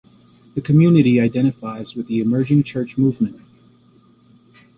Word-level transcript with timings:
The 0.55 0.61
community 0.61 1.19
identifies 1.21 1.93
with 1.95 2.07
the 2.07 2.21
Emerging 2.21 2.63
Church 2.63 2.97
movement. 2.97 3.39